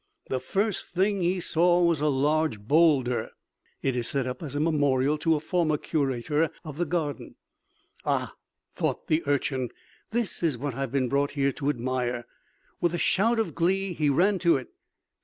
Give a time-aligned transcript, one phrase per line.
[0.29, 3.29] The first thing he saw was a large boulder
[3.83, 7.35] it is set up as a memorial to a former curator of the garden.
[8.03, 8.33] "Ah,"
[8.75, 9.69] thought the Urchin,
[10.09, 12.25] "this is what I have been brought here to admire."
[12.79, 14.69] With a shout of glee he ran to it.